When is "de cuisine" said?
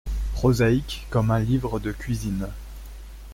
1.79-2.47